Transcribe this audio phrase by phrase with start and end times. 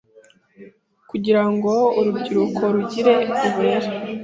[1.09, 3.15] kugira ngo urubyiruko rugire
[3.47, 3.89] uburere